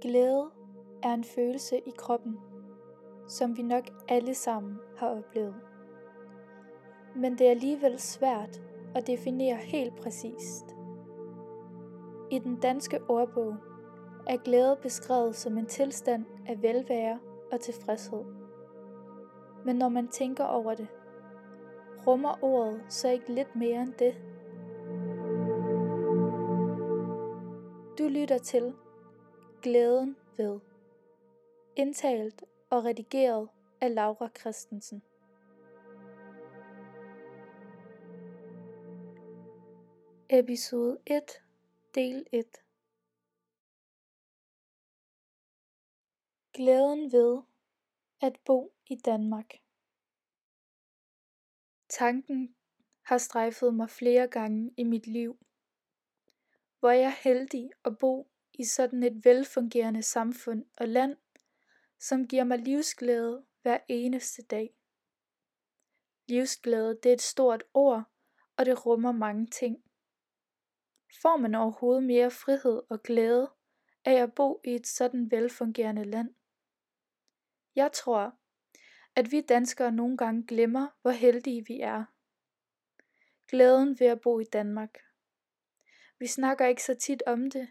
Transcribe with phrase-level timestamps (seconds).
[0.00, 0.50] Glæde
[1.02, 2.38] er en følelse i kroppen,
[3.28, 5.54] som vi nok alle sammen har oplevet.
[7.16, 8.62] Men det er alligevel svært
[8.94, 10.64] at definere helt præcist.
[12.30, 13.56] I den danske ordbog
[14.26, 17.18] er glæde beskrevet som en tilstand af velvære
[17.52, 18.24] og tilfredshed.
[19.64, 20.88] Men når man tænker over det,
[22.06, 24.14] rummer ordet så ikke lidt mere end det?
[27.98, 28.74] Du lytter til
[29.62, 30.60] Glæden ved.
[31.76, 33.48] Indtalt og redigeret
[33.80, 35.02] af Laura Christensen.
[40.30, 41.22] Episode 1,
[41.94, 42.46] del 1
[46.52, 47.42] Glæden ved
[48.20, 49.54] at bo i Danmark.
[51.88, 52.54] Tanken
[53.02, 55.38] har strejfet mig flere gange i mit liv.
[56.78, 61.16] Hvor jeg er heldig at bo i sådan et velfungerende samfund og land,
[61.98, 64.74] som giver mig livsglæde hver eneste dag.
[66.28, 68.04] Livsglæde det er et stort ord,
[68.56, 69.84] og det rummer mange ting.
[71.22, 73.50] Får man overhovedet mere frihed og glæde
[74.04, 76.34] af at bo i et sådan velfungerende land?
[77.74, 78.38] Jeg tror,
[79.16, 82.04] at vi danskere nogle gange glemmer, hvor heldige vi er.
[83.48, 84.98] Glæden ved at bo i Danmark.
[86.18, 87.68] Vi snakker ikke så tit om det,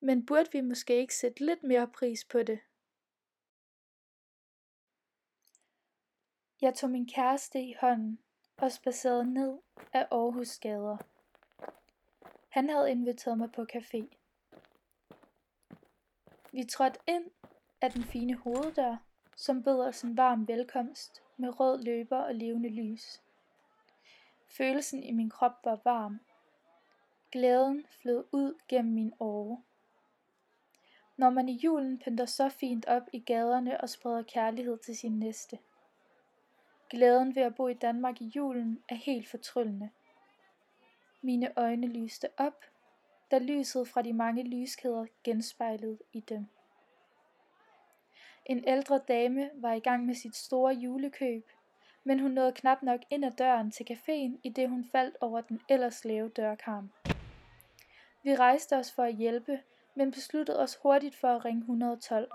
[0.00, 2.60] men burde vi måske ikke sætte lidt mere pris på det?
[6.60, 8.18] Jeg tog min kæreste i hånden
[8.56, 9.58] og spacerede ned
[9.92, 10.96] af Aarhus gader.
[12.48, 14.06] Han havde inviteret mig på café.
[16.52, 17.30] Vi trådte ind
[17.80, 18.96] af den fine hoveddør,
[19.36, 23.22] som bød os en varm velkomst med rød løber og levende lys.
[24.48, 26.20] Følelsen i min krop var varm.
[27.30, 29.62] Glæden flød ud gennem min åre.
[31.16, 35.18] Når man i julen pynter så fint op i gaderne og spreder kærlighed til sin
[35.18, 35.58] næste.
[36.90, 39.90] Glæden ved at bo i Danmark i julen er helt fortryllende.
[41.22, 42.64] Mine øjne lyste op,
[43.30, 46.46] da lyset fra de mange lyskæder genspejlede i dem.
[48.46, 51.50] En ældre dame var i gang med sit store julekøb,
[52.04, 55.40] men hun nåede knap nok ind ad døren til caféen, i det hun faldt over
[55.40, 56.92] den ellers lave dørkarm.
[58.22, 59.60] Vi rejste os for at hjælpe,
[59.96, 62.30] men besluttede os hurtigt for at ringe 112.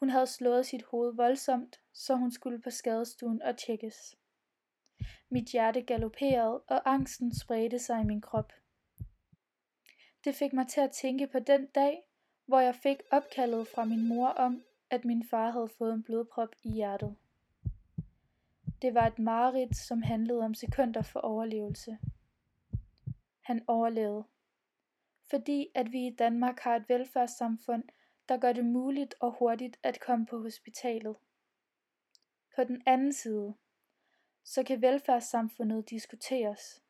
[0.00, 4.16] Hun havde slået sit hoved voldsomt, så hun skulle på skadestuen og tjekkes.
[5.28, 8.52] Mit hjerte galopperede, og angsten spredte sig i min krop.
[10.24, 12.02] Det fik mig til at tænke på den dag,
[12.46, 16.48] hvor jeg fik opkaldet fra min mor om, at min far havde fået en blodprop
[16.62, 17.16] i hjertet.
[18.82, 21.98] Det var et mareridt, som handlede om sekunder for overlevelse.
[23.40, 24.24] Han overlevede.
[25.30, 27.84] Fordi at vi i Danmark har et velfærdssamfund,
[28.28, 31.16] der gør det muligt og hurtigt at komme på hospitalet.
[32.56, 33.54] På den anden side,
[34.44, 36.82] så kan velfærdssamfundet diskuteres.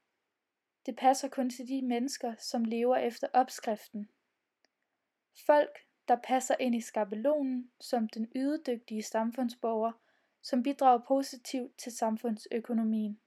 [0.86, 4.10] Det passer kun til de mennesker, som lever efter opskriften.
[5.46, 5.78] Folk,
[6.08, 9.92] der passer ind i skabelonen som den ydedygtige samfundsborger,
[10.42, 13.20] som bidrager positivt til samfundsøkonomien.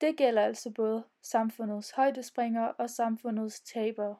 [0.00, 4.16] Det gælder altså både samfundets højdespringere og samfundets tabere.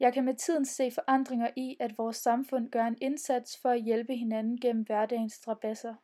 [0.00, 3.82] Jeg kan med tiden se forandringer i, at vores samfund gør en indsats for at
[3.82, 5.94] hjælpe hinanden gennem hverdagens strabasser.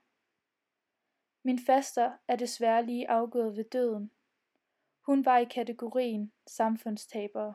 [1.42, 4.10] Min faster er desværre lige afgået ved døden.
[5.00, 7.54] Hun var i kategorien samfundstabere.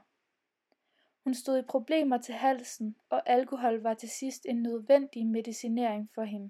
[1.24, 6.24] Hun stod i problemer til halsen, og alkohol var til sidst en nødvendig medicinering for
[6.24, 6.50] hende.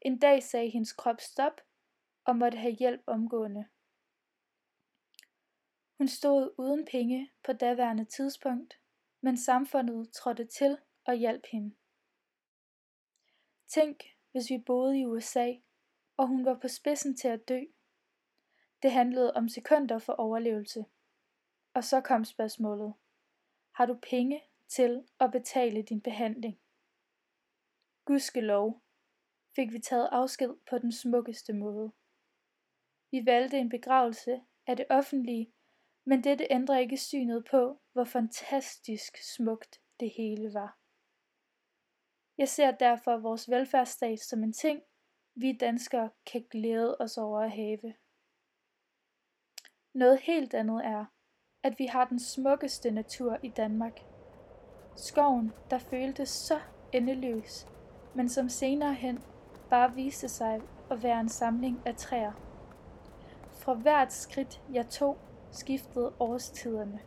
[0.00, 1.60] En dag sagde hendes krop stop
[2.24, 3.64] og måtte have hjælp omgående.
[5.98, 8.80] Hun stod uden penge på daværende tidspunkt,
[9.20, 11.74] men samfundet trådte til og hjalp hende.
[13.68, 14.02] Tænk,
[14.32, 15.52] hvis vi boede i USA,
[16.16, 17.60] og hun var på spidsen til at dø.
[18.82, 20.84] Det handlede om sekunder for overlevelse.
[21.74, 22.94] Og så kom spørgsmålet.
[23.74, 26.60] Har du penge til at betale din behandling?
[28.34, 28.82] lov
[29.56, 31.92] fik vi taget afsked på den smukkeste måde.
[33.14, 35.52] Vi valgte en begravelse af det offentlige,
[36.06, 40.78] men dette ændrer ikke synet på, hvor fantastisk smukt det hele var.
[42.38, 44.82] Jeg ser derfor vores velfærdsstat som en ting,
[45.34, 47.94] vi danskere kan glæde os over at have.
[49.94, 51.04] Noget helt andet er,
[51.62, 54.00] at vi har den smukkeste natur i Danmark.
[54.96, 56.60] Skoven, der føltes så
[56.92, 57.66] endeløs,
[58.14, 59.18] men som senere hen
[59.70, 62.43] bare viste sig at være en samling af træer.
[63.64, 65.18] Fra hvert skridt jeg tog,
[65.52, 67.00] skiftede årstiderne.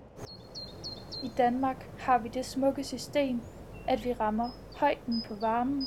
[1.24, 3.42] I Danmark har vi det smukke system,
[3.88, 4.50] at vi rammer
[4.80, 5.84] højden på varmen,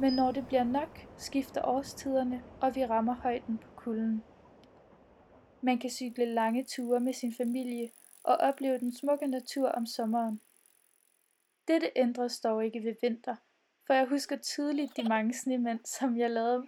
[0.00, 4.24] men når det bliver nok, skifter årstiderne, og vi rammer højden på kulden.
[5.60, 7.90] Man kan cykle lange ture med sin familie
[8.24, 10.40] og opleve den smukke natur om sommeren.
[11.68, 13.36] Dette ændres dog ikke ved vinter,
[13.86, 16.66] for jeg husker tydeligt de mange snemænd, som jeg lavede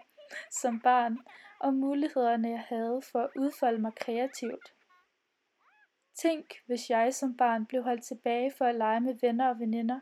[0.51, 1.19] som barn,
[1.61, 4.75] og mulighederne jeg havde for at udfolde mig kreativt.
[6.15, 10.01] Tænk, hvis jeg som barn blev holdt tilbage for at lege med venner og veninder,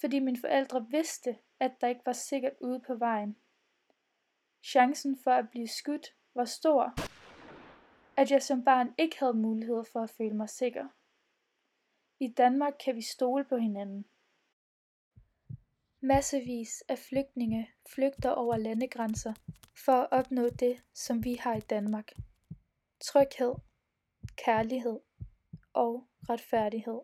[0.00, 3.36] fordi mine forældre vidste, at der ikke var sikkert ude på vejen.
[4.64, 6.94] Chancen for at blive skudt var stor,
[8.16, 10.88] at jeg som barn ikke havde mulighed for at føle mig sikker.
[12.20, 14.04] I Danmark kan vi stole på hinanden.
[16.08, 19.34] Massevis af flygtninge flygter over landegrænser
[19.84, 22.12] for at opnå det, som vi har i Danmark.
[23.00, 23.54] Tryghed,
[24.36, 25.00] kærlighed
[25.72, 27.00] og retfærdighed.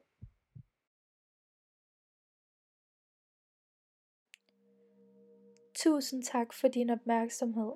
[5.74, 7.72] Tusind tak for din opmærksomhed.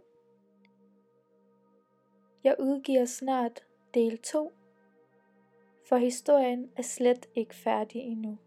[2.45, 4.53] Jeg udgiver snart del 2,
[5.89, 8.39] for historien er slet ikke færdig endnu.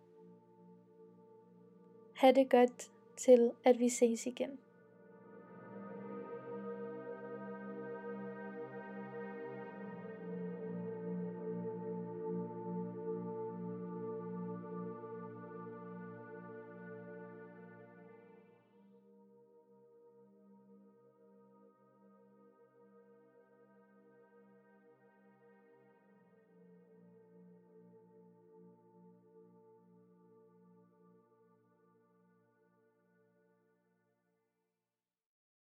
[2.22, 4.60] Ha' det godt til, at vi ses igen.